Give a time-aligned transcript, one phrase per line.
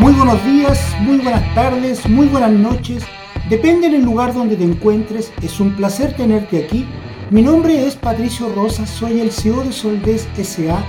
[0.00, 3.04] Muy buenos días, muy buenas tardes, muy buenas noches.
[3.50, 6.86] Depende del lugar donde te encuentres, es un placer tenerte aquí.
[7.28, 10.82] Mi nombre es Patricio Rosas, soy el CEO de Soldes SA,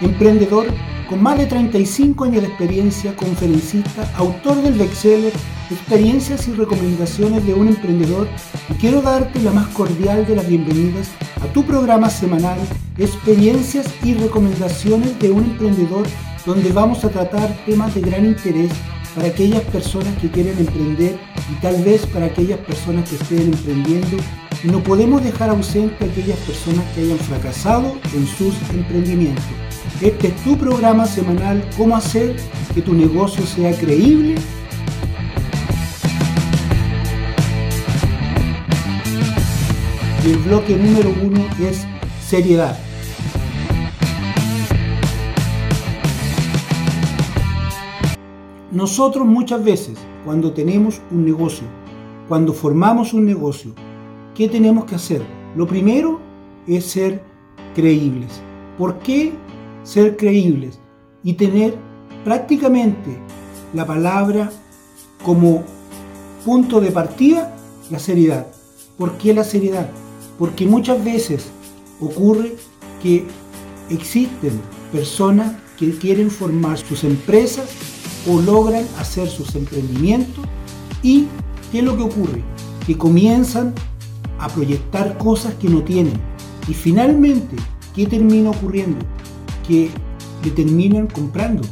[0.00, 0.66] emprendedor
[1.08, 5.32] con más de 35 años de experiencia, conferencista, autor del bestseller
[5.70, 8.26] Experiencias y recomendaciones de un emprendedor
[8.68, 11.08] y quiero darte la más cordial de las bienvenidas
[11.40, 12.58] a tu programa semanal
[12.98, 16.06] Experiencias y recomendaciones de un emprendedor
[16.46, 18.70] donde vamos a tratar temas de gran interés
[19.16, 21.18] para aquellas personas que quieren emprender
[21.50, 24.16] y tal vez para aquellas personas que estén emprendiendo.
[24.62, 29.44] Y no podemos dejar ausente a aquellas personas que hayan fracasado en sus emprendimientos.
[30.00, 32.36] Este es tu programa semanal, cómo hacer
[32.74, 34.36] que tu negocio sea creíble.
[40.24, 41.86] El bloque número uno es
[42.24, 42.85] seriedad.
[48.72, 51.66] Nosotros muchas veces, cuando tenemos un negocio,
[52.28, 53.72] cuando formamos un negocio,
[54.34, 55.22] ¿qué tenemos que hacer?
[55.54, 56.20] Lo primero
[56.66, 57.22] es ser
[57.76, 58.40] creíbles.
[58.76, 59.32] ¿Por qué
[59.84, 60.80] ser creíbles?
[61.22, 61.76] Y tener
[62.24, 63.16] prácticamente
[63.72, 64.50] la palabra
[65.24, 65.62] como
[66.44, 67.56] punto de partida,
[67.88, 68.48] la seriedad.
[68.98, 69.88] ¿Por qué la seriedad?
[70.40, 71.46] Porque muchas veces
[72.00, 72.56] ocurre
[73.00, 73.24] que
[73.90, 74.60] existen
[74.90, 77.68] personas que quieren formar sus empresas
[78.28, 80.44] o logran hacer sus emprendimientos
[81.02, 81.26] y
[81.70, 82.42] ¿qué es lo que ocurre?
[82.86, 83.74] Que comienzan
[84.38, 86.14] a proyectar cosas que no tienen
[86.68, 87.56] y finalmente
[87.94, 89.04] ¿qué termina ocurriendo?
[89.66, 89.90] Que
[90.44, 91.62] le terminan comprando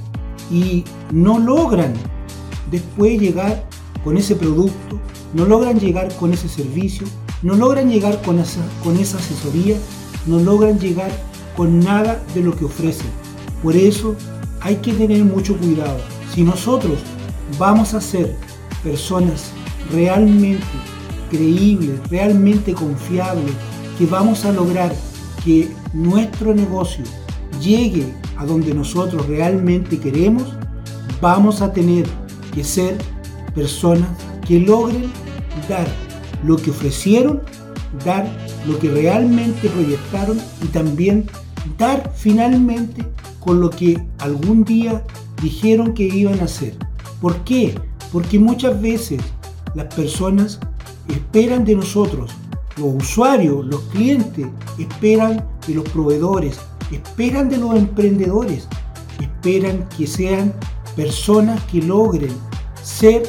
[0.51, 1.93] y no logran
[2.71, 3.69] después llegar
[4.03, 4.99] con ese producto,
[5.33, 7.07] no logran llegar con ese servicio,
[7.43, 9.77] no logran llegar con esa, con esa asesoría,
[10.27, 11.11] no logran llegar
[11.57, 13.07] con nada de lo que ofrecen.
[13.63, 14.17] Por eso
[14.61, 15.99] hay que tener mucho cuidado
[16.35, 16.99] si nosotros
[17.59, 18.35] vamos a ser
[18.83, 19.53] personas
[19.93, 20.65] realmente
[21.31, 23.53] creíbles, realmente confiables,
[23.99, 24.93] que vamos a lograr
[25.45, 27.05] que nuestro negocio
[27.61, 30.45] llegue a donde nosotros realmente queremos,
[31.21, 32.07] vamos a tener
[32.53, 32.99] que ser
[33.55, 34.09] personas
[34.47, 35.11] que logren
[35.69, 35.87] dar
[36.45, 37.43] lo que ofrecieron,
[38.05, 38.27] dar
[38.67, 41.27] lo que realmente proyectaron y también
[41.79, 43.05] dar finalmente
[43.39, 45.03] con lo que algún día
[45.45, 46.75] dijeron que iban a hacer.
[47.21, 47.79] ¿Por qué?
[48.11, 49.21] Porque muchas veces
[49.75, 50.59] las personas
[51.09, 52.31] esperan de nosotros,
[52.79, 54.47] los usuarios, los clientes,
[54.79, 56.59] esperan de los proveedores,
[56.91, 58.67] esperan de los emprendedores,
[59.21, 60.55] esperan que sean
[60.97, 62.33] personas que logren
[62.83, 63.23] ser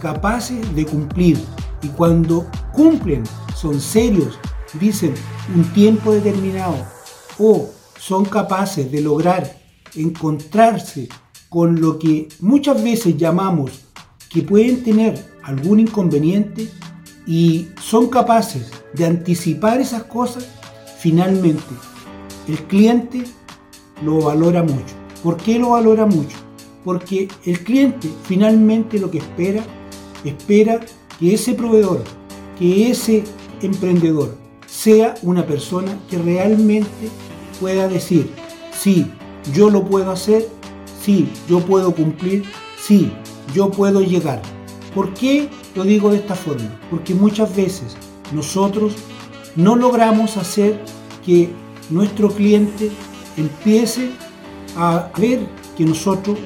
[0.00, 1.38] capaces de cumplir.
[1.82, 3.24] Y cuando cumplen,
[3.56, 4.38] son serios,
[4.78, 5.14] dicen
[5.54, 6.76] un tiempo determinado
[7.38, 9.56] o son capaces de lograr
[9.94, 11.08] encontrarse
[11.54, 13.84] con lo que muchas veces llamamos
[14.28, 16.68] que pueden tener algún inconveniente
[17.28, 20.48] y son capaces de anticipar esas cosas,
[20.98, 21.62] finalmente
[22.48, 23.22] el cliente
[24.02, 24.96] lo valora mucho.
[25.22, 26.36] ¿Por qué lo valora mucho?
[26.84, 29.62] Porque el cliente finalmente lo que espera,
[30.24, 30.80] espera
[31.20, 32.02] que ese proveedor,
[32.58, 33.22] que ese
[33.62, 37.08] emprendedor sea una persona que realmente
[37.60, 38.28] pueda decir,
[38.76, 39.06] sí,
[39.52, 40.48] yo lo puedo hacer
[41.04, 42.44] Sí, yo puedo cumplir.
[42.78, 43.12] Sí,
[43.52, 44.40] yo puedo llegar.
[44.94, 46.80] ¿Por qué lo digo de esta forma?
[46.90, 47.94] Porque muchas veces
[48.32, 48.94] nosotros
[49.54, 50.82] no logramos hacer
[51.26, 51.50] que
[51.90, 52.90] nuestro cliente
[53.36, 54.12] empiece
[54.78, 56.38] a ver que nosotros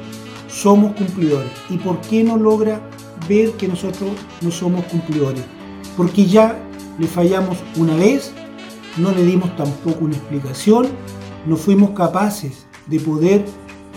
[0.48, 1.52] somos cumplidores.
[1.70, 2.80] ¿Y por qué no logra
[3.28, 4.10] ver que nosotros
[4.40, 5.44] no somos cumplidores?
[5.96, 6.58] Porque ya
[6.98, 8.32] le fallamos una vez,
[8.96, 10.88] no le dimos tampoco una explicación,
[11.46, 13.44] no fuimos capaces de poder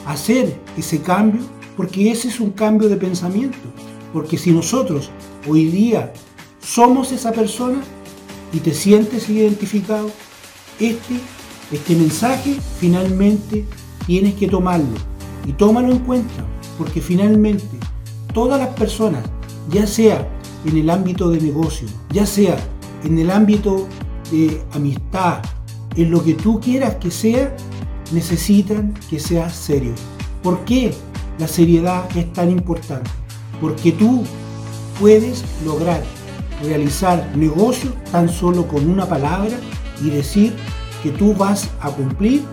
[0.06, 1.42] hacer ese cambio,
[1.78, 3.58] porque ese es un cambio de pensamiento.
[4.14, 5.10] Porque si nosotros
[5.48, 6.14] hoy día
[6.62, 7.82] somos esa persona
[8.54, 10.12] y te sientes identificado,
[10.80, 11.16] este,
[11.72, 13.66] este mensaje finalmente
[14.06, 14.98] tienes que tomarlo
[15.46, 16.46] y tómalo en cuenta,
[16.78, 17.78] porque finalmente
[18.34, 19.24] todas las personas,
[19.70, 20.28] ya sea
[20.66, 22.58] en el ámbito de negocio, ya sea
[23.04, 23.88] en el ámbito
[24.32, 25.42] de amistad,
[25.96, 27.56] en lo que tú quieras que sea,
[28.12, 29.94] necesitan que seas serio.
[30.44, 30.94] ¿Por qué
[31.40, 33.10] la seriedad es tan importante?
[33.60, 34.24] Porque tú
[35.00, 36.02] puedes lograr
[36.64, 39.58] realizar negocios tan solo con una palabra
[40.04, 40.54] y decir
[41.04, 42.44] que tú vas a cumplir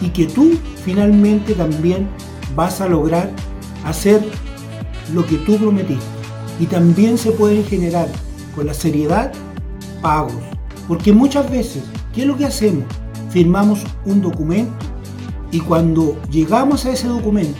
[0.00, 0.52] y que tú
[0.84, 2.08] finalmente también
[2.54, 3.30] vas a lograr
[3.84, 4.22] hacer
[5.14, 6.04] lo que tú prometiste.
[6.58, 8.08] Y también se pueden generar
[8.54, 9.32] con la seriedad
[10.02, 10.32] pagos.
[10.88, 11.82] Porque muchas veces,
[12.14, 12.84] ¿qué es lo que hacemos?
[13.30, 14.89] Firmamos un documento
[15.52, 17.58] y cuando llegamos a ese documento,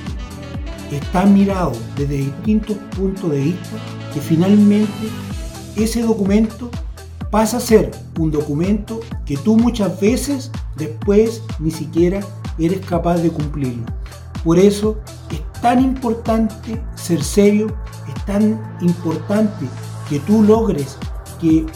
[0.90, 3.76] está mirado desde distintos puntos de vista,
[4.12, 5.08] que finalmente
[5.76, 6.70] ese documento
[7.30, 12.20] pasa a ser un documento que tú muchas veces después ni siquiera
[12.58, 13.84] eres capaz de cumplirlo.
[14.44, 14.98] Por eso
[15.30, 17.68] es tan importante ser serio,
[18.08, 19.66] es tan importante
[20.08, 20.96] que tú logres
[21.40, 21.66] que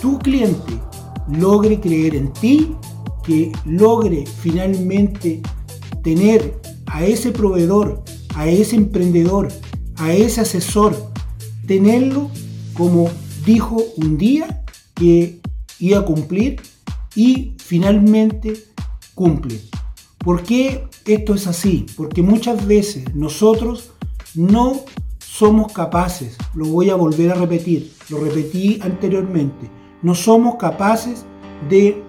[0.00, 0.80] tu cliente
[1.28, 2.76] logre creer en ti,
[3.22, 5.42] que logre finalmente
[6.06, 6.54] tener
[6.86, 8.04] a ese proveedor,
[8.36, 9.48] a ese emprendedor,
[9.96, 10.94] a ese asesor,
[11.66, 12.30] tenerlo
[12.74, 13.10] como
[13.44, 14.62] dijo un día
[14.94, 15.40] que
[15.80, 16.60] iba a cumplir
[17.16, 18.52] y finalmente
[19.16, 19.60] cumple.
[20.18, 21.86] ¿Por qué esto es así?
[21.96, 23.90] Porque muchas veces nosotros
[24.36, 24.82] no
[25.18, 29.68] somos capaces, lo voy a volver a repetir, lo repetí anteriormente,
[30.02, 31.26] no somos capaces
[31.68, 32.00] de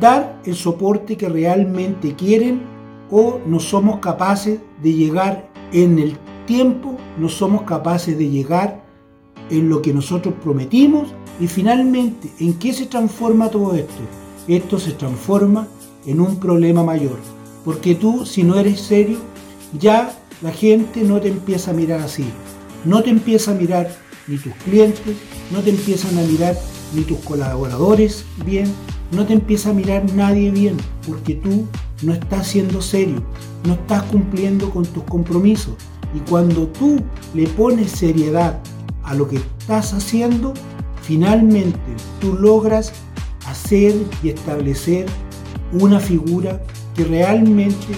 [0.00, 2.62] dar el soporte que realmente quieren
[3.10, 6.16] o no somos capaces de llegar en el
[6.46, 8.84] tiempo, no somos capaces de llegar
[9.50, 11.08] en lo que nosotros prometimos
[11.40, 14.00] y finalmente, ¿en qué se transforma todo esto?
[14.46, 15.68] Esto se transforma
[16.06, 17.18] en un problema mayor.
[17.64, 19.18] Porque tú, si no eres serio,
[19.78, 20.12] ya
[20.42, 22.24] la gente no te empieza a mirar así.
[22.84, 23.94] No te empieza a mirar
[24.26, 25.16] ni tus clientes,
[25.50, 26.56] no te empiezan a mirar
[26.94, 28.72] ni tus colaboradores bien,
[29.12, 30.76] no te empieza a mirar nadie bien,
[31.06, 31.66] porque tú
[32.02, 33.22] no estás siendo serio,
[33.64, 35.74] no estás cumpliendo con tus compromisos.
[36.14, 37.00] Y cuando tú
[37.34, 38.60] le pones seriedad
[39.02, 40.54] a lo que estás haciendo,
[41.02, 41.78] finalmente
[42.20, 42.92] tú logras
[43.46, 45.06] hacer y establecer
[45.72, 46.62] una figura
[46.94, 47.94] que realmente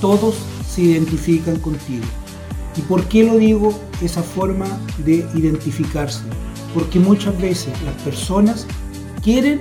[0.00, 0.34] todos
[0.66, 2.04] se identifican contigo.
[2.76, 4.66] ¿Y por qué lo digo esa forma
[5.04, 6.22] de identificarse?
[6.74, 8.66] Porque muchas veces las personas
[9.22, 9.60] quieren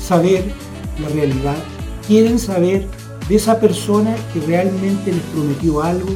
[0.00, 0.52] saber
[1.00, 1.56] la realidad,
[2.08, 2.86] quieren saber
[3.28, 6.08] de esa persona que realmente les prometió algo,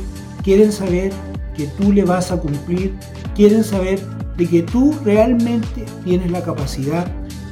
[0.42, 1.12] quieren saber
[1.54, 2.94] que tú le vas a cumplir,
[3.34, 4.00] quieren saber
[4.38, 7.06] de que tú realmente tienes la capacidad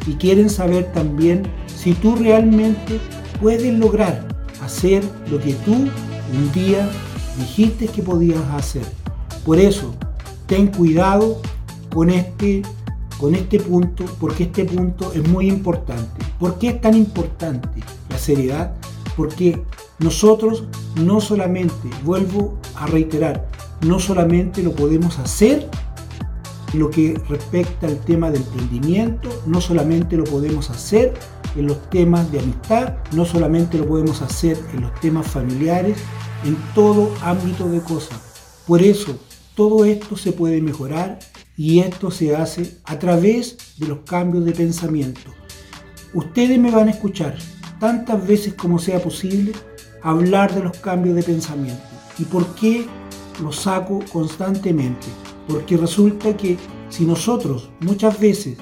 [0.06, 2.98] y quieren saber también si tú realmente
[3.42, 4.26] puedes lograr
[4.62, 6.88] hacer lo que tú un día
[7.38, 8.84] dijiste que podías hacer.
[9.44, 9.94] Por eso,
[10.46, 11.42] ten cuidado
[11.92, 12.62] con este,
[13.18, 16.24] con este punto, porque este punto es muy importante.
[16.38, 17.68] ¿Por qué es tan importante
[18.20, 18.74] seriedad?
[19.16, 19.62] Porque
[19.98, 20.64] nosotros
[20.96, 23.48] no solamente, vuelvo a reiterar,
[23.82, 25.68] no solamente lo podemos hacer
[26.72, 31.14] lo que respecta al tema del emprendimiento, no solamente lo podemos hacer
[31.56, 35.98] en los temas de amistad, no solamente lo podemos hacer en los temas familiares,
[36.44, 38.62] en todo ámbito de cosas.
[38.66, 39.18] Por eso,
[39.54, 41.18] todo esto se puede mejorar
[41.56, 45.30] y esto se hace a través de los cambios de pensamiento.
[46.14, 47.36] Ustedes me van a escuchar
[47.80, 49.52] tantas veces como sea posible
[50.02, 51.82] hablar de los cambios de pensamiento.
[52.18, 52.86] ¿Y por qué
[53.42, 55.06] lo saco constantemente?
[55.48, 56.56] Porque resulta que
[56.90, 58.58] si nosotros muchas veces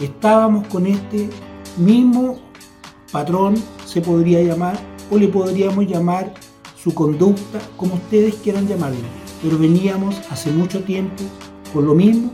[0.00, 1.28] estábamos con este
[1.76, 2.40] mismo
[3.12, 3.54] patrón,
[3.86, 4.78] se podría llamar,
[5.10, 6.32] o le podríamos llamar
[6.82, 8.98] su conducta, como ustedes quieran llamarlo,
[9.42, 11.22] pero veníamos hace mucho tiempo
[11.72, 12.32] con lo mismo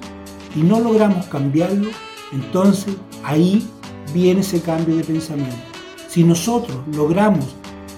[0.55, 1.90] y no logramos cambiarlo,
[2.32, 2.94] entonces
[3.25, 3.69] ahí
[4.14, 5.78] viene ese cambio de pensamiento.
[6.09, 7.45] Si nosotros logramos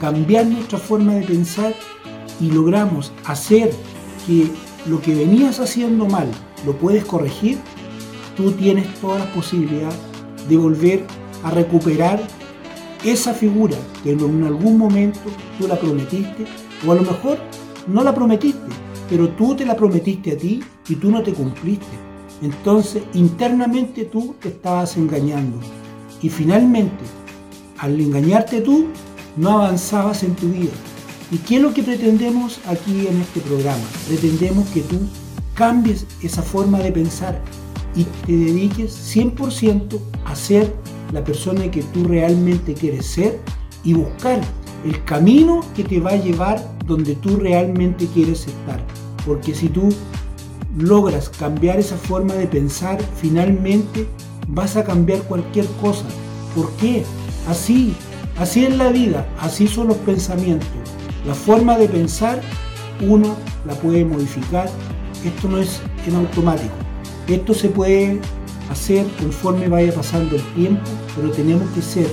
[0.01, 1.75] cambiar nuestra forma de pensar
[2.40, 3.73] y logramos hacer
[4.26, 4.50] que
[4.87, 6.29] lo que venías haciendo mal
[6.67, 7.59] lo puedes corregir,
[8.37, 9.93] tú tienes toda la posibilidad
[10.49, 11.07] de volver
[11.45, 12.21] a recuperar
[13.05, 15.21] esa figura que en algún momento
[15.59, 16.47] tú la prometiste,
[16.87, 17.38] o a lo mejor
[17.87, 18.69] no la prometiste,
[19.09, 21.87] pero tú te la prometiste a ti y tú no te cumpliste.
[22.43, 25.59] Entonces internamente tú te estabas engañando.
[26.23, 27.05] Y finalmente,
[27.80, 28.87] al engañarte tú,
[29.37, 30.72] no avanzabas en tu vida.
[31.32, 33.82] ¿Y qué es lo que pretendemos aquí en este programa?
[34.06, 34.99] Pretendemos que tú
[35.54, 37.40] cambies esa forma de pensar
[37.94, 40.75] y te dediques 100% a ser
[41.12, 43.40] la persona que tú realmente quieres ser
[43.82, 44.40] y buscar
[44.84, 48.84] el camino que te va a llevar donde tú realmente quieres estar.
[49.26, 49.88] Porque si tú
[50.76, 54.06] logras cambiar esa forma de pensar, finalmente
[54.49, 56.04] vas a cambiar cualquier cosa.
[56.54, 57.04] ¿Por qué?
[57.49, 57.94] Así,
[58.38, 60.68] así es la vida, así son los pensamientos.
[61.26, 62.40] La forma de pensar
[63.06, 64.68] uno la puede modificar.
[65.25, 66.75] Esto no es en automático.
[67.28, 68.20] Esto se puede
[68.70, 70.82] hacer conforme vaya pasando el tiempo,
[71.16, 72.06] pero tenemos que ser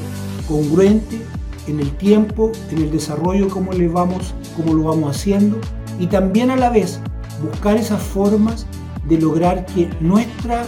[0.48, 1.22] congruentes
[1.68, 5.60] en el tiempo, en el desarrollo, como le vamos, como lo vamos haciendo,
[6.00, 7.00] y también a la vez
[7.42, 8.66] buscar esas formas
[9.08, 10.66] de lograr que nuestra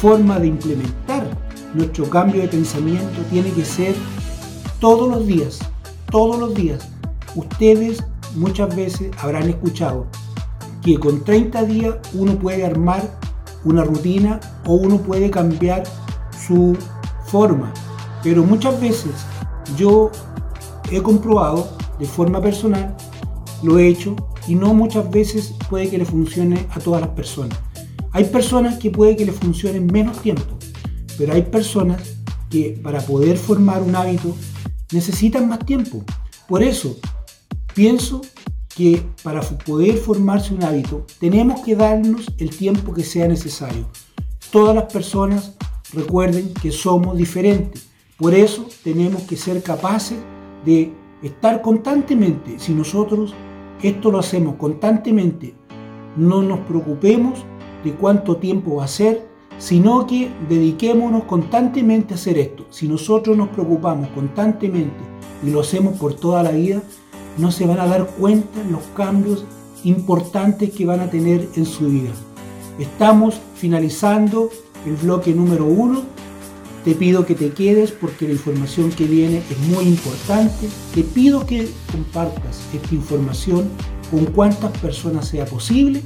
[0.00, 1.26] forma de implementar
[1.74, 3.94] nuestro cambio de pensamiento tiene que ser
[4.80, 5.60] todos los días,
[6.10, 6.88] todos los días.
[7.34, 8.02] Ustedes
[8.34, 10.06] muchas veces habrán escuchado
[10.82, 13.18] que con 30 días uno puede armar
[13.64, 15.84] una rutina o uno puede cambiar
[16.46, 16.76] su
[17.26, 17.72] forma.
[18.22, 19.12] Pero muchas veces
[19.76, 20.10] yo
[20.90, 22.96] he comprobado de forma personal,
[23.62, 24.16] lo he hecho
[24.48, 27.58] y no muchas veces puede que le funcione a todas las personas.
[28.12, 30.58] Hay personas que puede que le funcione menos tiempo,
[31.18, 32.16] pero hay personas
[32.50, 34.36] que para poder formar un hábito
[34.92, 36.04] necesitan más tiempo.
[36.48, 36.96] Por eso,
[37.74, 38.20] pienso
[38.74, 43.86] que para poder formarse un hábito tenemos que darnos el tiempo que sea necesario.
[44.50, 45.54] Todas las personas
[45.92, 47.88] recuerden que somos diferentes.
[48.16, 50.18] Por eso tenemos que ser capaces
[50.64, 50.92] de
[51.22, 52.58] estar constantemente.
[52.58, 53.34] Si nosotros
[53.82, 55.54] esto lo hacemos constantemente,
[56.16, 57.44] no nos preocupemos
[57.82, 59.28] de cuánto tiempo va a ser,
[59.62, 62.66] sino que dediquémonos constantemente a hacer esto.
[62.70, 64.96] Si nosotros nos preocupamos constantemente
[65.46, 66.82] y lo hacemos por toda la vida,
[67.38, 69.44] no se van a dar cuenta los cambios
[69.84, 72.10] importantes que van a tener en su vida.
[72.80, 74.50] Estamos finalizando
[74.84, 76.02] el bloque número uno.
[76.84, 80.68] Te pido que te quedes porque la información que viene es muy importante.
[80.92, 83.68] Te pido que compartas esta información
[84.10, 86.02] con cuantas personas sea posible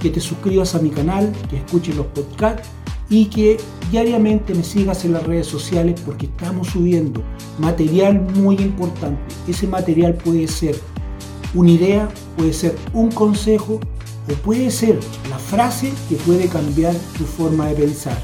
[0.00, 2.68] que te suscribas a mi canal, que escuches los podcasts
[3.10, 3.56] y que
[3.90, 7.22] diariamente me sigas en las redes sociales porque estamos subiendo
[7.58, 9.20] material muy importante.
[9.46, 10.76] Ese material puede ser
[11.54, 13.80] una idea, puede ser un consejo
[14.30, 15.00] o puede ser
[15.30, 18.18] la frase que puede cambiar tu forma de pensar.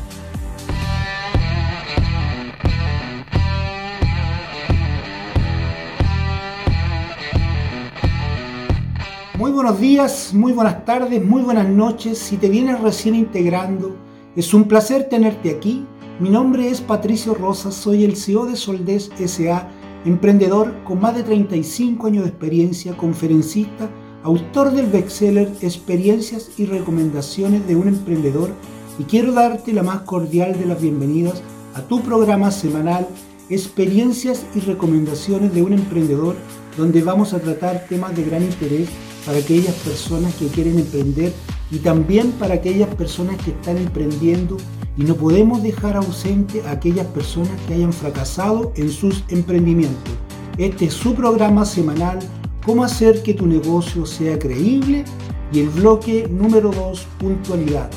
[9.39, 12.19] Muy buenos días, muy buenas tardes, muy buenas noches.
[12.19, 13.97] Si te vienes recién integrando,
[14.37, 15.87] es un placer tenerte aquí.
[16.19, 19.69] Mi nombre es Patricio Rosas, soy el CEO de Soldés SA,
[20.05, 23.89] emprendedor con más de 35 años de experiencia, conferencista,
[24.23, 28.51] autor del bestseller Experiencias y recomendaciones de un emprendedor
[28.99, 31.43] y quiero darte la más cordial de las bienvenidas
[31.75, 33.07] a tu programa semanal
[33.51, 36.37] Experiencias y recomendaciones de un emprendedor
[36.77, 38.89] donde vamos a tratar temas de gran interés
[39.25, 41.33] para aquellas personas que quieren emprender
[41.71, 44.57] y también para aquellas personas que están emprendiendo
[44.97, 50.15] y no podemos dejar ausente a aquellas personas que hayan fracasado en sus emprendimientos.
[50.57, 52.19] Este es su programa semanal,
[52.65, 55.05] cómo hacer que tu negocio sea creíble
[55.53, 57.91] y el bloque número 2, puntualidad.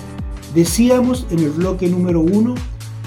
[0.55, 2.55] Decíamos en el bloque número 1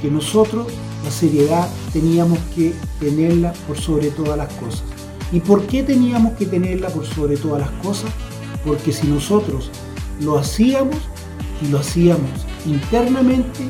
[0.00, 0.68] que nosotros
[1.04, 4.89] la seriedad teníamos que tenerla por sobre todas las cosas.
[5.32, 8.10] ¿Y por qué teníamos que tenerla por sobre todas las cosas?
[8.64, 9.70] Porque si nosotros
[10.20, 10.96] lo hacíamos
[11.62, 12.30] y lo hacíamos
[12.66, 13.60] internamente,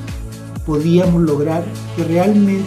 [0.65, 1.65] podíamos lograr
[1.97, 2.65] que realmente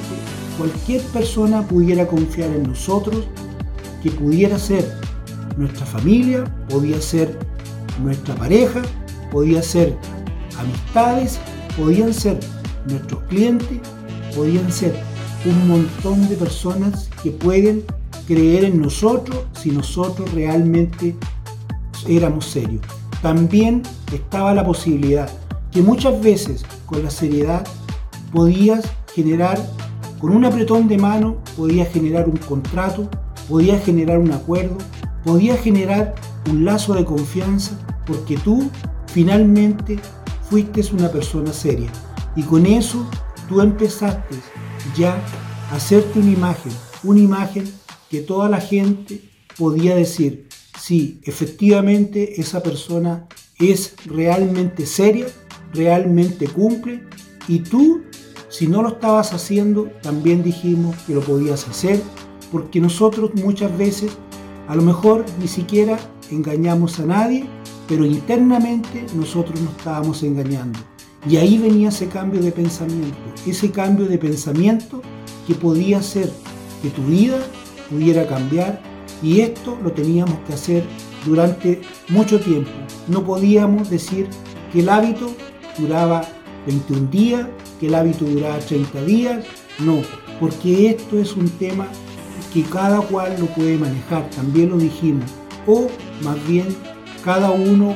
[0.57, 3.27] cualquier persona pudiera confiar en nosotros,
[4.03, 4.85] que pudiera ser
[5.57, 7.38] nuestra familia, podía ser
[8.03, 8.81] nuestra pareja,
[9.31, 9.97] podía ser
[10.57, 11.39] amistades,
[11.77, 12.39] podían ser
[12.88, 13.79] nuestros clientes,
[14.35, 14.95] podían ser
[15.45, 17.83] un montón de personas que pueden
[18.27, 21.15] creer en nosotros si nosotros realmente
[22.08, 22.82] éramos serios.
[23.22, 25.30] También estaba la posibilidad
[25.72, 27.65] que muchas veces con la seriedad
[28.32, 29.58] podías generar,
[30.20, 33.10] con un apretón de mano, podías generar un contrato,
[33.50, 34.77] podías generar un acuerdo,
[35.24, 36.15] podías generar
[36.50, 38.70] un lazo de confianza, porque tú
[39.08, 40.00] finalmente
[40.50, 41.89] fuiste una persona seria.
[42.36, 43.06] Y con eso
[43.48, 44.36] tú empezaste
[44.96, 45.15] ya
[45.72, 46.72] a hacerte una imagen,
[47.03, 47.72] una imagen
[48.13, 49.22] que toda la gente
[49.58, 50.48] podía decir,
[50.79, 53.27] si efectivamente esa persona
[53.58, 55.25] es realmente seria,
[55.74, 57.01] realmente cumple,
[57.48, 58.03] y tú,
[58.50, 62.00] si no lo estabas haciendo, también dijimos que lo podías hacer,
[62.51, 64.12] porque nosotros muchas veces,
[64.67, 65.98] a lo mejor ni siquiera
[66.29, 67.46] engañamos a nadie,
[67.88, 70.77] pero internamente nosotros nos estábamos engañando.
[71.27, 73.17] Y ahí venía ese cambio de pensamiento,
[73.48, 75.01] ese cambio de pensamiento
[75.48, 76.32] que podía hacer
[76.84, 77.43] que tu vida
[77.90, 78.82] pudiera cambiar
[79.22, 80.84] y esto lo teníamos que hacer
[81.25, 82.72] durante mucho tiempo.
[83.08, 84.28] No podíamos decir
[84.72, 85.34] que el hábito
[85.78, 86.24] duraba
[86.68, 87.48] 21 días,
[87.80, 89.46] que el hábito duraba 30 días,
[89.80, 90.02] no,
[90.40, 91.88] porque esto es un tema
[92.54, 95.25] que cada cual lo puede manejar, también lo dijimos,
[95.66, 95.88] o
[96.24, 96.68] más bien
[97.24, 97.96] cada uno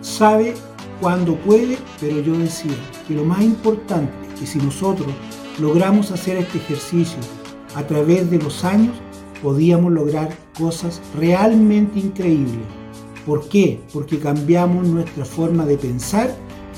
[0.00, 0.54] sabe
[1.00, 2.72] cuándo puede, pero yo decía
[3.06, 5.08] que lo más importante que si nosotros
[5.58, 7.18] logramos hacer este ejercicio
[7.74, 8.96] a través de los años,
[9.42, 12.66] podíamos lograr cosas realmente increíbles.
[13.26, 13.80] ¿Por qué?
[13.92, 16.34] Porque cambiamos nuestra forma de pensar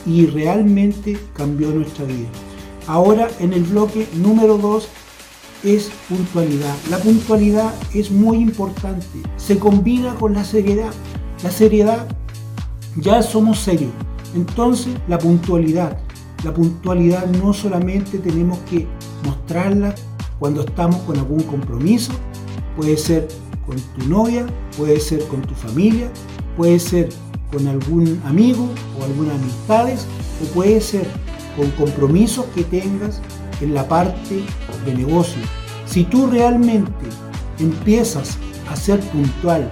[0.07, 2.28] y realmente cambió nuestra vida.
[2.87, 4.88] Ahora en el bloque número 2
[5.64, 6.75] es puntualidad.
[6.90, 9.07] La puntualidad es muy importante.
[9.37, 10.90] Se combina con la seriedad.
[11.42, 12.09] La seriedad
[12.97, 13.92] ya somos serios.
[14.35, 15.99] Entonces, la puntualidad.
[16.45, 18.87] La puntualidad no solamente tenemos que
[19.25, 19.95] mostrarla
[20.38, 22.12] cuando estamos con algún compromiso,
[22.76, 23.29] puede ser
[23.67, 26.11] con tu novia, puede ser con tu familia,
[26.57, 27.09] puede ser
[27.52, 30.07] con algún amigo o algunas amistades,
[30.43, 31.07] o puede ser
[31.57, 33.21] con compromisos que tengas
[33.61, 34.43] en la parte
[34.85, 35.43] de negocio.
[35.87, 36.93] Si tú realmente
[37.59, 38.38] empiezas
[38.71, 39.69] a ser puntual,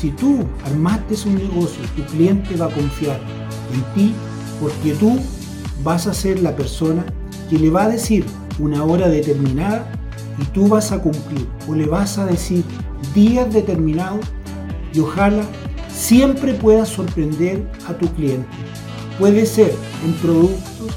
[0.00, 3.20] si tú armaste un negocio, tu cliente va a confiar
[3.72, 4.14] en ti
[4.60, 5.18] porque tú
[5.82, 7.04] vas a ser la persona
[7.50, 8.24] que le va a decir
[8.58, 9.90] una hora determinada
[10.38, 12.64] y tú vas a cumplir o le vas a decir
[13.14, 14.26] días determinados
[14.92, 15.42] y ojalá
[15.88, 18.48] siempre puedas sorprender a tu cliente.
[19.18, 19.74] Puede ser
[20.04, 20.96] en productos,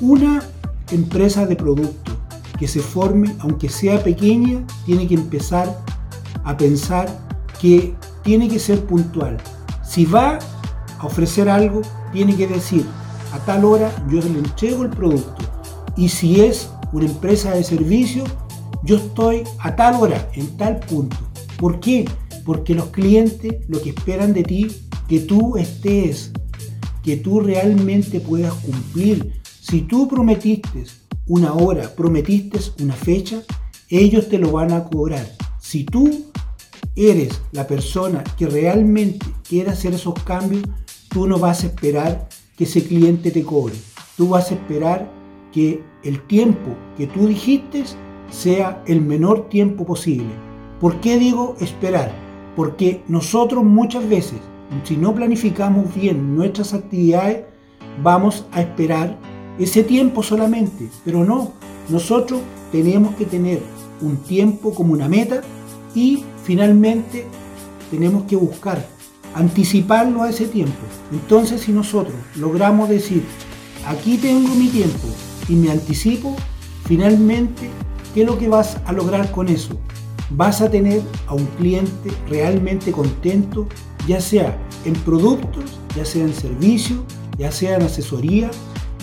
[0.00, 0.42] una
[0.90, 2.14] empresa de productos
[2.58, 5.78] que se forme, aunque sea pequeña, tiene que empezar
[6.44, 7.08] a pensar
[7.60, 9.38] que tiene que ser puntual.
[9.82, 10.38] Si va
[10.98, 11.82] a ofrecer algo,
[12.12, 12.84] tiene que decir,
[13.32, 15.44] a tal hora yo le entrego el producto.
[15.96, 18.24] Y si es una empresa de servicio,
[18.88, 21.18] yo estoy a tal hora, en tal punto.
[21.58, 22.06] ¿Por qué?
[22.46, 24.68] Porque los clientes lo que esperan de ti,
[25.06, 26.32] que tú estés,
[27.02, 29.34] que tú realmente puedas cumplir.
[29.60, 30.84] Si tú prometiste
[31.26, 33.42] una hora, prometiste una fecha,
[33.90, 35.36] ellos te lo van a cobrar.
[35.60, 36.24] Si tú
[36.96, 40.62] eres la persona que realmente quiere hacer esos cambios,
[41.10, 42.26] tú no vas a esperar
[42.56, 43.74] que ese cliente te cobre.
[44.16, 45.12] Tú vas a esperar
[45.52, 47.84] que el tiempo que tú dijiste
[48.30, 50.30] sea el menor tiempo posible.
[50.80, 52.12] ¿Por qué digo esperar?
[52.54, 54.38] Porque nosotros muchas veces,
[54.84, 57.44] si no planificamos bien nuestras actividades,
[58.02, 59.16] vamos a esperar
[59.58, 60.88] ese tiempo solamente.
[61.04, 61.52] Pero no,
[61.88, 63.62] nosotros tenemos que tener
[64.00, 65.40] un tiempo como una meta
[65.94, 67.26] y finalmente
[67.90, 68.84] tenemos que buscar
[69.34, 70.78] anticiparlo a ese tiempo.
[71.12, 73.22] Entonces si nosotros logramos decir,
[73.86, 75.08] aquí tengo mi tiempo
[75.48, 76.36] y me anticipo,
[76.84, 77.70] finalmente
[78.14, 79.78] ¿Qué es lo que vas a lograr con eso?
[80.30, 83.66] Vas a tener a un cliente realmente contento,
[84.06, 85.64] ya sea en productos,
[85.96, 87.04] ya sea en servicio,
[87.38, 88.50] ya sea en asesoría,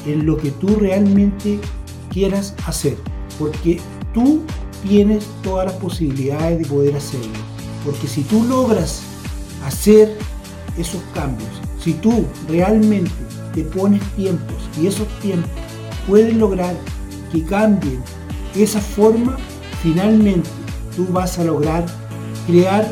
[0.05, 1.59] en lo que tú realmente
[2.11, 2.97] quieras hacer.
[3.37, 3.79] Porque
[4.13, 4.41] tú
[4.87, 7.33] tienes todas las posibilidades de poder hacerlo.
[7.85, 9.01] Porque si tú logras
[9.65, 10.17] hacer
[10.77, 13.11] esos cambios, si tú realmente
[13.53, 15.49] te pones tiempos y esos tiempos
[16.07, 16.75] pueden lograr
[17.31, 18.01] que cambien
[18.55, 19.37] esa forma,
[19.81, 20.49] finalmente
[20.95, 21.85] tú vas a lograr
[22.47, 22.87] crear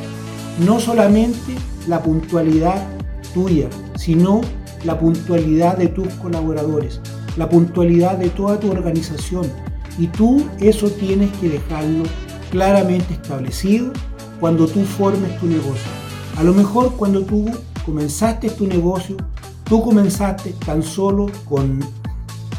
[0.66, 1.56] no solamente
[1.88, 2.86] la puntualidad
[3.34, 4.42] tuya, sino
[4.84, 7.00] la puntualidad de tus colaboradores,
[7.38, 9.48] la puntualidad de toda tu organización.
[9.98, 12.04] Y tú eso tienes que dejarlo
[12.52, 13.92] claramente establecido
[14.40, 15.92] cuando tú formes tu negocio.
[16.38, 17.46] A lo mejor cuando tú
[17.86, 19.18] comenzaste tu negocio,
[19.64, 21.80] tú comenzaste tan solo con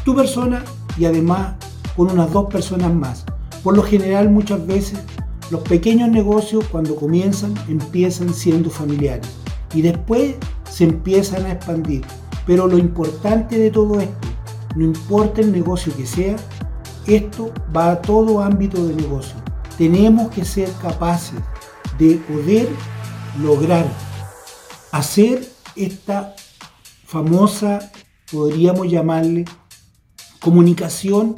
[0.03, 0.63] tu persona
[0.97, 1.55] y además
[1.95, 3.25] con unas dos personas más.
[3.63, 4.99] Por lo general muchas veces
[5.51, 9.27] los pequeños negocios cuando comienzan empiezan siendo familiares
[9.73, 10.35] y después
[10.69, 12.03] se empiezan a expandir.
[12.45, 14.27] Pero lo importante de todo esto,
[14.75, 16.35] no importa el negocio que sea,
[17.07, 19.35] esto va a todo ámbito de negocio.
[19.77, 21.39] Tenemos que ser capaces
[21.97, 22.67] de poder
[23.41, 23.85] lograr
[24.91, 26.35] hacer esta
[27.05, 27.91] famosa,
[28.31, 29.45] podríamos llamarle,
[30.39, 31.35] comunicación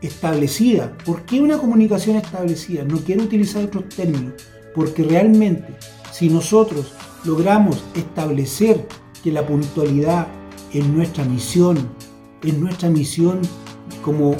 [0.00, 0.96] establecida.
[1.04, 2.84] ¿Por qué una comunicación establecida?
[2.84, 4.34] No quiero utilizar otros términos,
[4.74, 5.76] porque realmente
[6.12, 6.92] si nosotros
[7.24, 8.86] logramos establecer
[9.22, 10.28] que la puntualidad
[10.72, 11.76] en nuestra misión,
[12.42, 13.40] en nuestra misión
[14.02, 14.36] como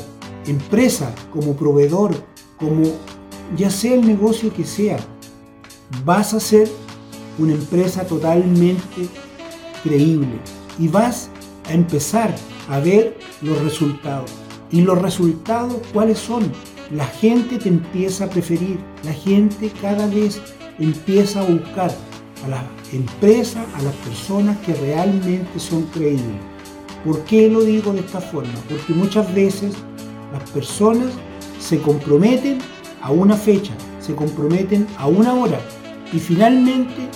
[0.47, 2.15] empresa, como proveedor,
[2.59, 2.85] como
[3.57, 4.99] ya sea el negocio que sea,
[6.05, 6.69] vas a ser
[7.39, 9.09] una empresa totalmente
[9.83, 10.39] creíble
[10.79, 11.31] y vas
[11.69, 12.35] a empezar
[12.69, 14.46] a ver los resultados.
[14.71, 16.51] ¿Y los resultados cuáles son?
[16.91, 20.41] La gente te empieza a preferir, la gente cada vez
[20.79, 21.91] empieza a buscar
[22.45, 26.41] a la empresa, a las personas que realmente son creíbles.
[27.05, 28.55] ¿Por qué lo digo de esta forma?
[28.69, 29.75] Porque muchas veces
[30.33, 31.13] las personas
[31.61, 32.59] se comprometen
[33.03, 35.61] a una fecha, se comprometen a una hora
[36.13, 37.09] y finalmente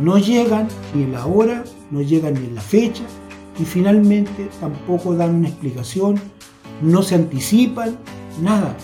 [0.00, 3.04] no llegan ni la hora, no llegan ni la fecha
[3.58, 6.20] y finalmente tampoco dan una explicación
[6.80, 7.98] no se anticipan,
[8.42, 8.76] nada.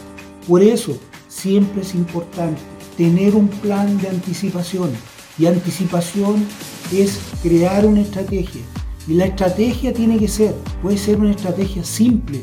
[0.47, 2.61] Por eso siempre es importante
[2.97, 4.91] tener un plan de anticipación.
[5.39, 6.47] Y anticipación
[6.93, 8.63] es crear una estrategia.
[9.07, 12.43] Y la estrategia tiene que ser, puede ser una estrategia simple.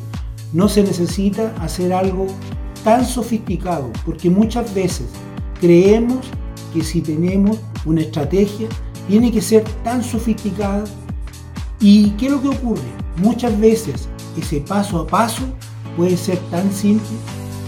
[0.53, 2.27] No se necesita hacer algo
[2.83, 5.07] tan sofisticado, porque muchas veces
[5.59, 6.19] creemos
[6.73, 8.67] que si tenemos una estrategia
[9.07, 10.83] tiene que ser tan sofisticada.
[11.79, 12.81] ¿Y qué es lo que ocurre?
[13.17, 15.43] Muchas veces ese paso a paso
[15.95, 17.15] puede ser tan simple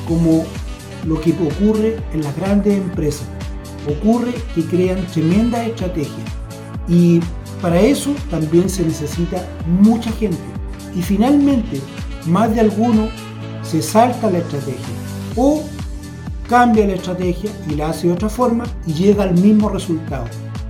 [0.07, 0.45] como
[1.05, 3.27] lo que ocurre en las grandes empresas.
[3.87, 6.27] Ocurre que crean tremendas estrategias
[6.87, 7.19] y
[7.61, 9.45] para eso también se necesita
[9.81, 10.37] mucha gente.
[10.95, 11.81] Y finalmente,
[12.25, 13.09] más de alguno
[13.63, 14.95] se salta la estrategia
[15.35, 15.61] o
[16.47, 20.25] cambia la estrategia y la hace de otra forma y llega al mismo resultado.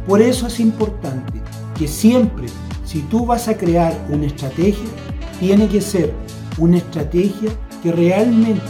[0.08, 1.42] Por eso es importante
[1.78, 2.48] que siempre,
[2.86, 4.90] si tú vas a crear una estrategia,
[5.40, 6.14] tiene que ser
[6.58, 7.52] una estrategia
[7.84, 8.62] que realmente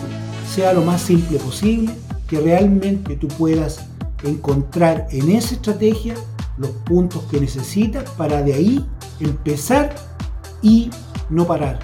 [0.50, 1.94] sea lo más simple posible,
[2.28, 3.86] que realmente tú puedas
[4.24, 6.16] encontrar en esa estrategia
[6.58, 8.86] los puntos que necesitas para de ahí
[9.20, 9.94] empezar
[10.62, 10.90] y
[11.30, 11.80] no parar.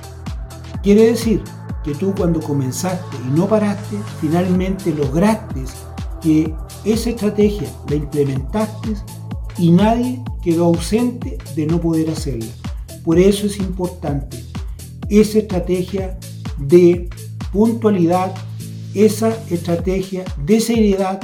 [0.82, 1.44] Quiere decir
[1.84, 5.63] que tú cuando comenzaste y no paraste, finalmente lograste
[6.22, 6.54] que
[6.86, 8.96] esa estrategia la implementaste
[9.58, 12.50] y nadie quedó ausente de no poder hacerla.
[13.04, 14.50] Por eso es importante
[15.12, 16.17] esa estrategia
[16.58, 17.10] de
[17.52, 18.34] puntualidad,
[18.95, 21.19] esa estrategia de seriedad,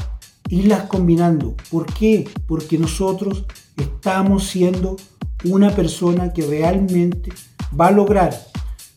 [0.49, 1.55] irlas combinando.
[1.71, 2.27] ¿Por qué?
[2.47, 3.45] Porque nosotros
[3.77, 4.97] estamos siendo
[5.45, 7.31] una persona que realmente
[7.79, 8.37] va a lograr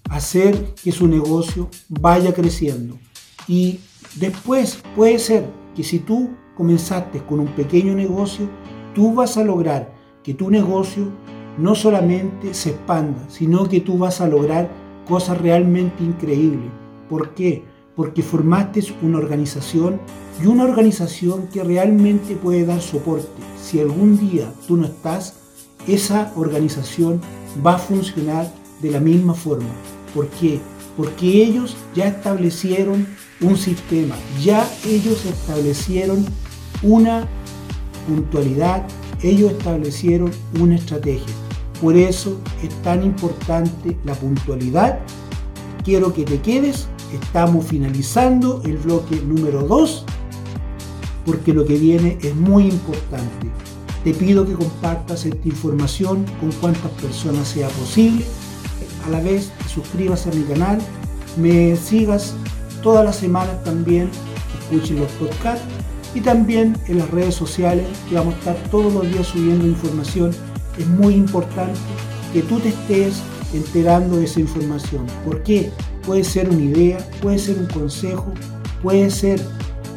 [0.08, 2.98] hacer que su negocio vaya creciendo.
[3.46, 3.78] Y
[4.16, 8.48] después puede ser que si tú comenzaste con un pequeño negocio,
[8.94, 11.12] tú vas a lograr que tu negocio
[11.58, 14.79] no solamente se expanda, sino que tú vas a lograr
[15.10, 16.70] cosas realmente increíbles.
[17.08, 17.64] ¿Por qué?
[17.96, 20.00] Porque formaste una organización
[20.40, 23.28] y una organización que realmente puede dar soporte.
[23.60, 25.34] Si algún día tú no estás,
[25.88, 27.20] esa organización
[27.66, 29.68] va a funcionar de la misma forma.
[30.14, 30.60] ¿Por qué?
[30.96, 33.04] Porque ellos ya establecieron
[33.40, 36.24] un sistema, ya ellos establecieron
[36.84, 37.26] una
[38.06, 38.86] puntualidad,
[39.22, 41.39] ellos establecieron una estrategia.
[41.80, 45.00] Por eso es tan importante la puntualidad.
[45.84, 46.88] Quiero que te quedes.
[47.12, 50.04] Estamos finalizando el bloque número 2
[51.24, 53.50] porque lo que viene es muy importante.
[54.04, 58.24] Te pido que compartas esta información con cuantas personas sea posible.
[59.06, 60.78] A la vez suscribas a mi canal,
[61.36, 62.34] me sigas
[62.82, 64.10] todas las semanas también,
[64.60, 65.64] escuchen los podcasts
[66.14, 70.34] y también en las redes sociales que vamos a estar todos los días subiendo información
[70.78, 71.78] es muy importante
[72.32, 75.06] que tú te estés enterando de esa información.
[75.24, 75.70] ¿Por qué?
[76.06, 78.32] Puede ser una idea, puede ser un consejo,
[78.82, 79.40] puede ser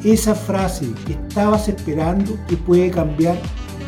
[0.03, 3.37] esa frase que estabas esperando que puede cambiar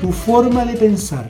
[0.01, 1.29] tu forma de pensar.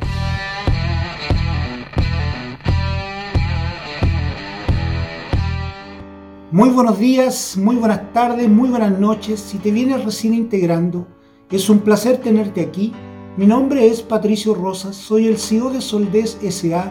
[6.52, 9.40] Muy buenos días, muy buenas tardes, muy buenas noches.
[9.42, 11.08] Si te vienes recién integrando,
[11.52, 12.94] es un placer tenerte aquí
[13.38, 16.90] mi nombre es Patricio Rosas, soy el CEO de Soldes SA,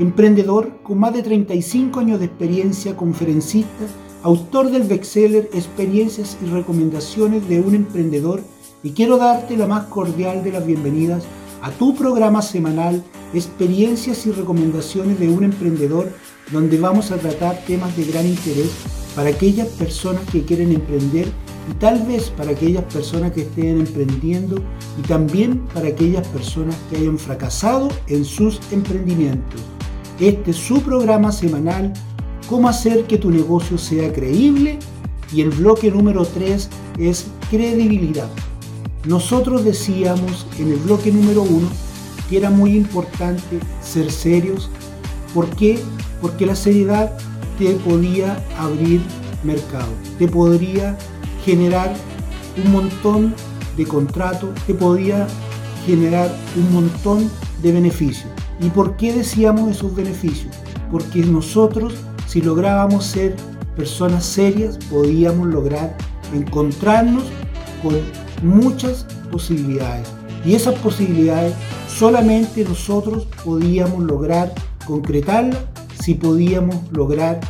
[0.00, 3.84] emprendedor con más de 35 años de experiencia, conferencista,
[4.24, 8.42] autor del bestseller Experiencias y Recomendaciones de un Emprendedor
[8.82, 11.22] y quiero darte la más cordial de las bienvenidas
[11.62, 13.00] a tu programa semanal
[13.32, 16.10] Experiencias y Recomendaciones de un Emprendedor,
[16.50, 18.72] donde vamos a tratar temas de gran interés
[19.14, 21.28] para aquellas personas que quieren emprender
[21.70, 24.62] y tal vez para aquellas personas que estén emprendiendo
[24.98, 29.60] y también para aquellas personas que hayan fracasado en sus emprendimientos.
[30.20, 31.92] Este es su programa semanal,
[32.48, 34.78] cómo hacer que tu negocio sea creíble
[35.32, 38.28] y el bloque número 3 es credibilidad.
[39.06, 41.68] Nosotros decíamos en el bloque número 1
[42.28, 44.70] que era muy importante ser serios.
[45.34, 45.78] ¿Por qué?
[46.20, 47.16] Porque la seriedad
[47.58, 49.02] te podía abrir
[49.42, 50.96] mercado, te podría
[51.44, 51.94] generar
[52.64, 53.34] un montón
[53.76, 55.26] de contratos, te podía
[55.86, 57.30] generar un montón
[57.62, 58.30] de beneficios.
[58.60, 60.54] ¿Y por qué decíamos esos beneficios?
[60.90, 61.94] Porque nosotros,
[62.26, 63.36] si lográbamos ser
[63.76, 65.96] personas serias, podíamos lograr
[66.32, 67.24] encontrarnos
[67.82, 67.96] con
[68.42, 70.08] muchas posibilidades.
[70.44, 71.54] Y esas posibilidades
[71.88, 74.52] solamente nosotros podíamos lograr
[74.86, 75.60] concretarlas
[76.00, 77.40] si podíamos lograr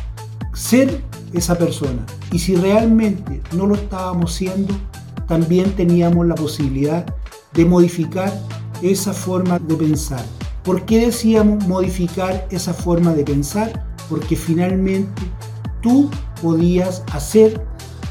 [0.53, 1.01] ser
[1.33, 2.05] esa persona.
[2.35, 4.75] Y si realmente no lo estábamos siendo,
[5.25, 7.05] también teníamos la posibilidad
[7.53, 8.29] de modificar
[8.81, 10.21] esa forma de pensar.
[10.65, 13.85] ¿Por qué decíamos modificar esa forma de pensar?
[14.09, 15.21] Porque finalmente
[15.81, 16.09] tú
[16.41, 17.65] podías hacer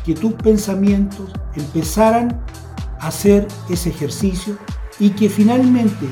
[0.07, 2.41] que tus pensamientos empezaran
[3.01, 4.57] a hacer ese ejercicio
[4.99, 6.07] y que finalmente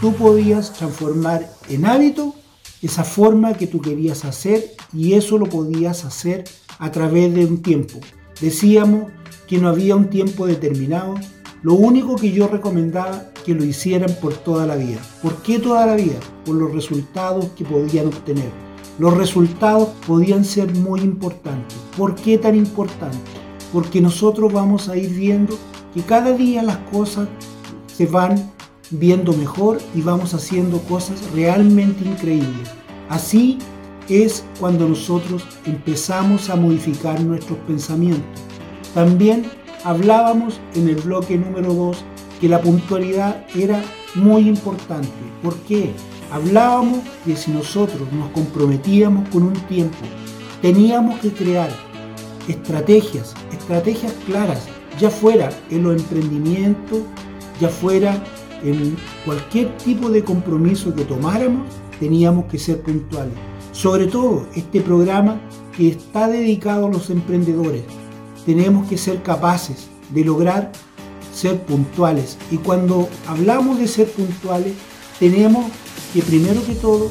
[0.00, 2.34] tú podías transformar en hábito
[2.82, 6.44] esa forma que tú querías hacer y eso lo podías hacer
[6.78, 7.98] a través de un tiempo.
[8.40, 9.10] Decíamos
[9.46, 11.14] que no había un tiempo determinado,
[11.60, 15.00] Lo único que yo recomendaba que lo hicieran por toda la vida.
[15.20, 16.20] ¿Por qué toda la vida?
[16.44, 18.48] Por los resultados que podían obtener.
[19.00, 21.76] Los resultados podían ser muy importantes.
[21.96, 23.20] ¿Por qué tan importantes?
[23.72, 25.58] Porque nosotros vamos a ir viendo
[25.92, 27.28] que cada día las cosas
[27.86, 28.52] se van
[28.90, 32.70] viendo mejor y vamos haciendo cosas realmente increíbles.
[33.08, 33.58] Así
[34.08, 38.42] es cuando nosotros empezamos a modificar nuestros pensamientos.
[38.94, 39.46] También
[39.84, 42.04] hablábamos en el bloque número 2
[42.40, 43.82] que la puntualidad era
[44.14, 45.08] muy importante.
[45.42, 45.92] ¿Por qué?
[46.30, 49.96] Hablábamos que si nosotros nos comprometíamos con un tiempo,
[50.60, 51.70] teníamos que crear
[52.48, 54.66] estrategias, estrategias claras,
[54.98, 57.02] ya fuera en los emprendimientos,
[57.60, 58.22] ya fuera
[58.62, 61.68] en cualquier tipo de compromiso que tomáramos,
[61.98, 63.34] teníamos que ser puntuales.
[63.72, 65.40] Sobre todo este programa
[65.76, 67.84] que está dedicado a los emprendedores.
[68.44, 70.72] Tenemos que ser capaces de lograr
[71.32, 72.36] ser puntuales.
[72.50, 74.72] Y cuando hablamos de ser puntuales,
[75.20, 75.66] tenemos
[76.12, 77.10] que primero que todo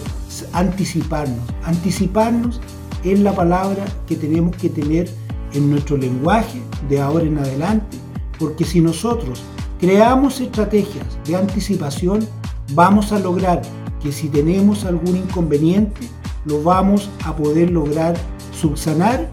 [0.51, 1.39] anticiparnos.
[1.63, 2.59] Anticiparnos
[3.03, 5.09] es la palabra que tenemos que tener
[5.53, 7.97] en nuestro lenguaje de ahora en adelante,
[8.37, 9.43] porque si nosotros
[9.79, 12.27] creamos estrategias de anticipación,
[12.73, 13.61] vamos a lograr
[14.01, 16.07] que si tenemos algún inconveniente,
[16.45, 18.15] lo vamos a poder lograr
[18.51, 19.29] subsanar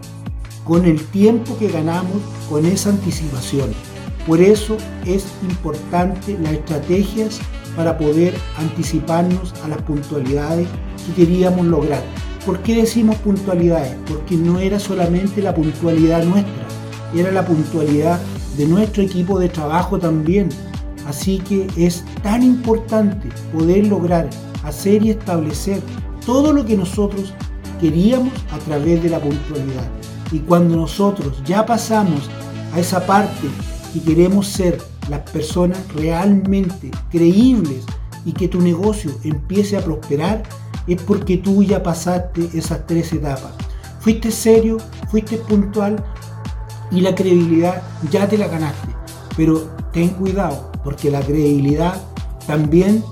[0.63, 3.71] con el tiempo que ganamos con esa anticipación.
[4.27, 7.39] Por eso es importante las estrategias
[7.75, 10.67] para poder anticiparnos a las puntualidades
[11.05, 12.01] que queríamos lograr.
[12.45, 13.95] ¿Por qué decimos puntualidades?
[14.07, 16.65] Porque no era solamente la puntualidad nuestra,
[17.15, 18.19] era la puntualidad
[18.57, 20.49] de nuestro equipo de trabajo también.
[21.07, 24.29] Así que es tan importante poder lograr
[24.63, 25.81] hacer y establecer
[26.25, 27.33] todo lo que nosotros
[27.79, 29.87] queríamos a través de la puntualidad.
[30.31, 32.29] Y cuando nosotros ya pasamos
[32.73, 33.47] a esa parte
[33.93, 37.85] y queremos ser las personas realmente creíbles
[38.25, 40.43] y que tu negocio empiece a prosperar,
[40.87, 43.51] es porque tú ya pasaste esas tres etapas.
[43.99, 44.77] Fuiste serio,
[45.09, 46.03] fuiste puntual
[46.91, 48.87] y la credibilidad ya te la ganaste.
[49.35, 52.01] Pero ten cuidado, porque la credibilidad
[52.47, 53.03] también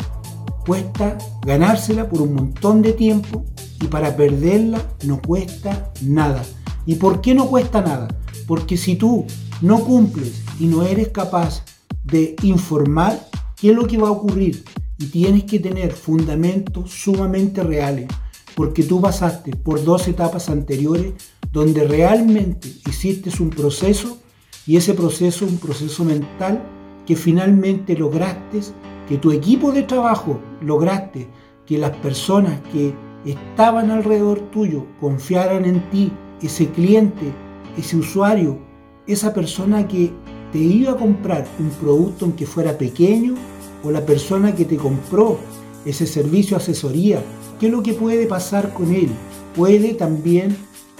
[0.65, 3.45] cuesta ganársela por un montón de tiempo
[3.81, 6.43] y para perderla no cuesta nada.
[6.86, 8.07] ¿Y por qué no cuesta nada?
[8.47, 9.25] Porque si tú
[9.62, 11.63] no cumples y no eres capaz
[12.03, 14.63] de informar qué es lo que va a ocurrir
[14.97, 18.07] y tienes que tener fundamentos sumamente reales,
[18.55, 21.13] porque tú pasaste por dos etapas anteriores
[21.51, 24.17] donde realmente hiciste un proceso
[24.65, 26.63] y ese proceso, un proceso mental
[27.05, 28.61] que finalmente lograste
[29.07, 31.27] que tu equipo de trabajo lograste
[31.65, 32.93] que las personas que
[33.25, 36.11] estaban alrededor tuyo confiaran en ti,
[36.41, 37.33] ese cliente,
[37.77, 38.59] ese usuario,
[39.07, 40.11] esa persona que
[40.51, 43.35] te iba a comprar un producto aunque fuera pequeño
[43.83, 45.39] o la persona que te compró
[45.86, 47.24] ese servicio asesoría,
[47.60, 49.10] ¿qué es lo que puede pasar con él?
[49.56, 50.56] Puede también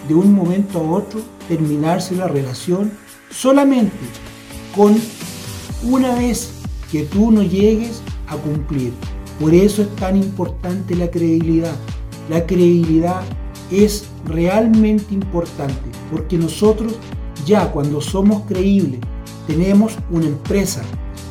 [0.08, 2.92] de un momento a otro terminarse la relación
[3.30, 3.98] solamente
[4.76, 4.96] con
[5.84, 6.52] una vez
[6.92, 8.94] que tú no llegues a cumplir.
[9.40, 11.76] Por eso es tan importante la credibilidad.
[12.30, 13.22] La credibilidad
[13.72, 16.94] es realmente importante porque nosotros
[17.46, 19.00] ya cuando somos creíbles,
[19.48, 20.84] tenemos una empresa,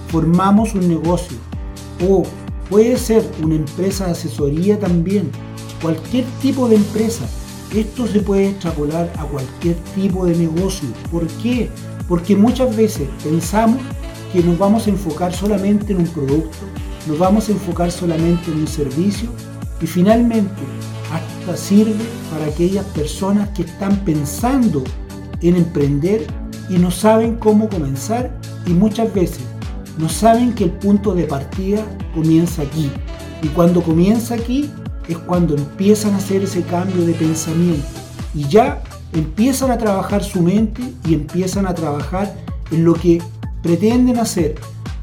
[0.09, 1.39] formamos un negocio
[2.07, 2.25] o
[2.73, 5.31] puede ser una empresa de asesoría también,
[5.83, 7.27] cualquier tipo de empresa.
[7.71, 10.89] Esto se puede extrapolar a cualquier tipo de negocio.
[11.11, 11.69] ¿Por qué?
[12.09, 13.77] Porque muchas veces pensamos
[14.33, 16.57] que nos vamos a enfocar solamente en un producto,
[17.07, 19.29] nos vamos a enfocar solamente en un servicio
[19.79, 20.63] y finalmente
[21.13, 24.83] hasta sirve para aquellas personas que están pensando
[25.43, 26.27] en emprender
[26.71, 29.43] y no saben cómo comenzar y muchas veces
[29.99, 32.91] no saben que el punto de partida comienza aquí.
[33.43, 34.71] Y cuando comienza aquí
[35.09, 37.87] es cuando empiezan a hacer ese cambio de pensamiento.
[38.35, 42.35] Y ya empiezan a trabajar su mente y empiezan a trabajar
[42.71, 43.21] en lo que
[43.63, 44.55] pretenden hacer.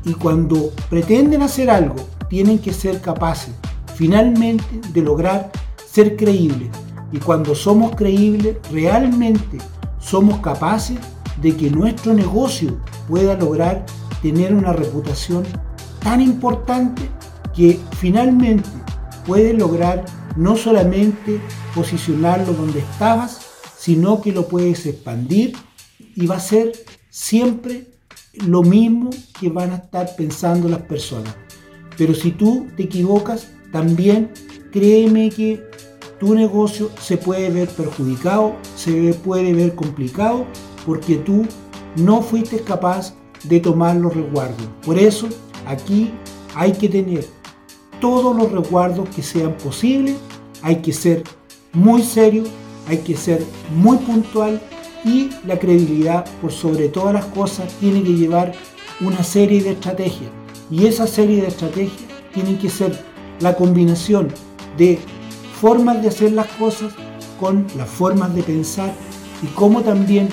[0.05, 1.95] Y cuando pretenden hacer algo
[2.29, 3.53] tienen que ser capaces
[3.99, 5.51] finalmente de lograr
[5.85, 6.69] ser creíbles.
[7.11, 9.57] Y cuando somos creíbles realmente
[9.99, 10.97] somos capaces
[11.41, 12.77] de que nuestro negocio
[13.09, 13.85] pueda lograr
[14.21, 15.43] tener una reputación
[16.01, 17.09] tan importante
[17.55, 18.69] que finalmente
[19.25, 20.05] puede lograr
[20.35, 21.41] no solamente
[21.75, 23.41] posicionarlo donde estabas,
[23.77, 25.55] sino que lo puedes expandir
[26.15, 26.71] y va a ser
[27.09, 27.87] siempre
[28.33, 31.35] lo mismo que van a estar pensando las personas.
[31.97, 34.31] Pero si tú te equivocas, también
[34.71, 35.63] créeme que
[36.19, 40.45] tu negocio se puede ver perjudicado, se puede ver complicado,
[40.85, 41.45] porque tú
[41.95, 44.67] no fuiste capaz de tomar los resguardos.
[44.85, 45.27] Por eso
[45.65, 46.11] aquí
[46.55, 47.25] hay que tener
[47.99, 50.15] todos los resguardos que sean posibles,
[50.61, 51.23] hay que ser
[51.73, 52.43] muy serio,
[52.87, 53.43] hay que ser
[53.75, 54.61] muy puntual
[55.05, 58.53] y la credibilidad por sobre todas las cosas tiene que llevar
[59.01, 60.29] una serie de estrategias
[60.69, 62.01] y esa serie de estrategias
[62.33, 62.97] tienen que ser
[63.39, 64.29] la combinación
[64.77, 64.99] de
[65.59, 66.93] formas de hacer las cosas
[67.39, 68.93] con las formas de pensar
[69.41, 70.27] y cómo también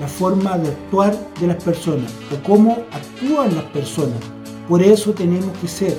[0.00, 4.18] la forma de actuar de las personas o cómo actúan las personas.
[4.68, 5.98] Por eso tenemos que ser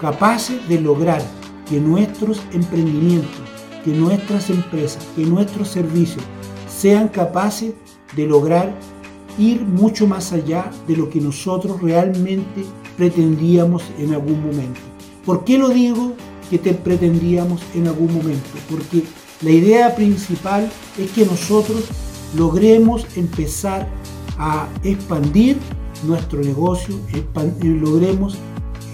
[0.00, 1.22] capaces de lograr
[1.68, 3.42] que nuestros emprendimientos,
[3.84, 6.22] que nuestras empresas, que nuestros servicios
[6.68, 7.74] sean capaces
[8.14, 8.72] de lograr
[9.38, 12.64] ir mucho más allá de lo que nosotros realmente
[12.96, 14.80] pretendíamos en algún momento.
[15.24, 16.12] ¿Por qué lo digo
[16.50, 18.50] que te pretendíamos en algún momento?
[18.70, 19.02] Porque
[19.42, 21.84] la idea principal es que nosotros
[22.36, 23.88] logremos empezar
[24.38, 25.56] a expandir
[26.06, 27.24] nuestro negocio, eh,
[27.62, 28.36] logremos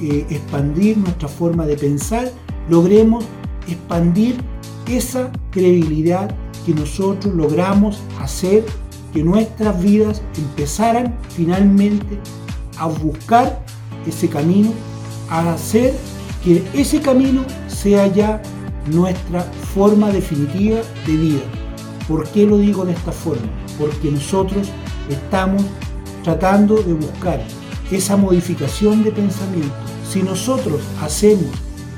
[0.03, 2.31] eh, expandir nuestra forma de pensar,
[2.69, 3.25] logremos
[3.67, 4.37] expandir
[4.87, 8.65] esa credibilidad que nosotros logramos hacer
[9.13, 12.19] que nuestras vidas empezaran finalmente
[12.79, 13.65] a buscar
[14.07, 14.73] ese camino,
[15.29, 15.95] a hacer
[16.45, 18.41] que ese camino sea ya
[18.87, 19.43] nuestra
[19.75, 21.60] forma definitiva de vida.
[22.09, 23.49] ¿Por qué lo digo de esta forma?
[23.79, 24.69] Porque nosotros
[25.09, 25.63] estamos
[26.23, 27.41] tratando de buscar
[27.91, 29.75] esa modificación de pensamiento.
[30.09, 31.51] Si nosotros hacemos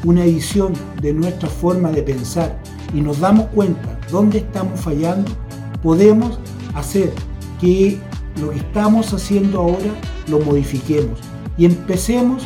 [0.05, 2.59] una edición de nuestra forma de pensar
[2.95, 5.31] y nos damos cuenta dónde estamos fallando,
[5.83, 6.39] podemos
[6.75, 7.13] hacer
[7.61, 7.99] que
[8.41, 9.95] lo que estamos haciendo ahora
[10.29, 11.19] lo modifiquemos
[11.57, 12.45] y empecemos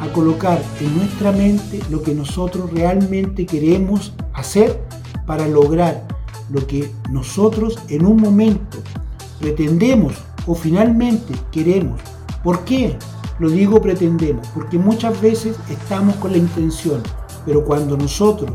[0.00, 4.80] a colocar en nuestra mente lo que nosotros realmente queremos hacer
[5.26, 6.06] para lograr
[6.50, 8.78] lo que nosotros en un momento
[9.40, 10.14] pretendemos
[10.46, 12.00] o finalmente queremos.
[12.42, 12.96] ¿Por qué?
[13.38, 17.02] Lo digo pretendemos, porque muchas veces estamos con la intención,
[17.44, 18.52] pero cuando nosotros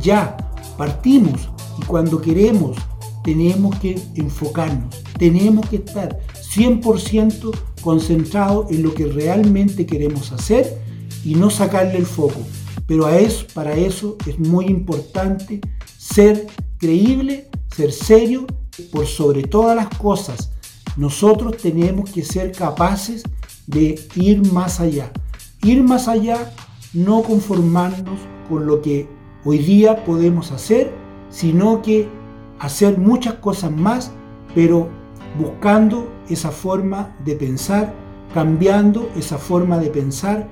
[0.00, 0.36] ya
[0.76, 2.76] partimos y cuando queremos,
[3.24, 7.50] tenemos que enfocarnos, tenemos que estar 100%
[7.82, 10.80] concentrados en lo que realmente queremos hacer
[11.24, 12.40] y no sacarle el foco.
[12.86, 15.60] Pero a eso, para eso es muy importante
[15.96, 16.46] ser
[16.80, 18.46] creíble, ser serio,
[18.90, 20.50] por sobre todas las cosas.
[20.96, 23.22] Nosotros tenemos que ser capaces
[23.66, 25.12] de ir más allá.
[25.62, 26.52] Ir más allá,
[26.94, 29.06] no conformarnos con lo que
[29.44, 30.92] hoy día podemos hacer,
[31.28, 32.08] sino que
[32.58, 34.10] hacer muchas cosas más,
[34.54, 34.88] pero
[35.38, 37.94] buscando esa forma de pensar,
[38.34, 40.48] cambiando esa forma de pensar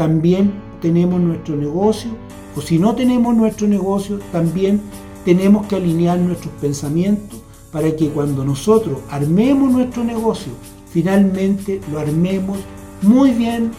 [0.00, 2.12] también tenemos nuestro negocio,
[2.56, 4.80] o si no tenemos nuestro negocio, también
[5.24, 7.40] tenemos que alinear nuestros pensamientos
[7.72, 10.52] para que cuando nosotros armemos nuestro negocio,
[10.92, 12.58] finalmente lo armemos
[13.02, 13.70] muy bien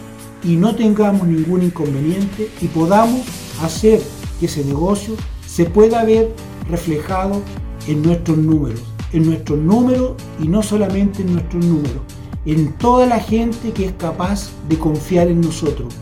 [0.42, 3.20] y no tengamos ningún inconveniente y podamos
[3.62, 4.02] hacer
[4.40, 5.14] que ese negocio
[5.46, 6.34] se pueda ver
[6.68, 7.42] reflejado
[7.86, 12.02] en nuestros números, en nuestros números y no solamente en nuestros números,
[12.46, 15.94] en toda la gente que es capaz de confiar en nosotros,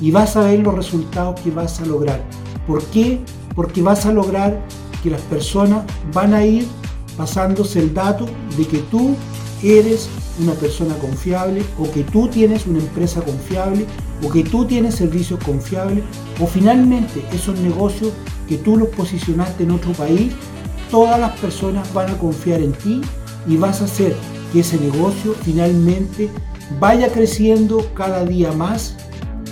[0.00, 2.22] y vas a ver los resultados que vas a lograr.
[2.66, 3.20] ¿Por qué?
[3.54, 4.60] Porque vas a lograr
[5.02, 6.66] que las personas van a ir
[7.16, 9.16] pasándose el dato de que tú
[9.62, 10.08] eres
[10.40, 13.86] una persona confiable o que tú tienes una empresa confiable
[14.24, 16.04] o que tú tienes servicios confiables
[16.40, 18.12] o finalmente esos negocios
[18.48, 20.32] que tú los posicionaste en otro país,
[20.90, 23.00] todas las personas van a confiar en ti
[23.46, 24.14] y vas a hacer
[24.52, 26.30] que ese negocio finalmente
[26.78, 28.96] vaya creciendo cada día más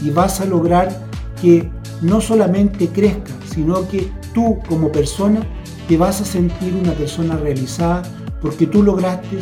[0.03, 1.05] y vas a lograr
[1.41, 1.69] que
[2.01, 5.41] no solamente crezca, sino que tú como persona
[5.89, 8.03] te vas a sentir una persona realizada
[8.43, 9.39] porque tú lograste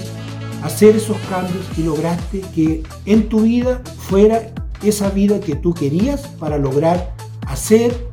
[0.63, 4.53] hacer esos cambios y lograste que en tu vida fuera
[4.85, 7.13] esa vida que tú querías para lograr
[7.49, 8.09] hacer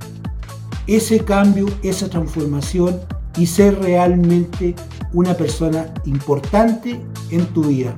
[0.87, 2.99] ese cambio, esa transformación
[3.37, 4.73] y ser realmente
[5.13, 7.93] una persona importante en tu vida.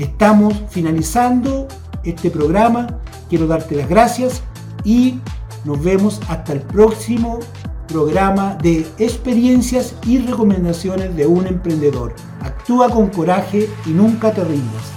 [0.00, 1.68] Estamos finalizando
[2.02, 2.98] este programa
[3.28, 4.42] quiero darte las gracias
[4.82, 5.20] y
[5.64, 7.38] nos vemos hasta el próximo
[7.88, 12.14] programa de experiencias y recomendaciones de un emprendedor.
[12.40, 14.91] Actúa con coraje y nunca te rindas.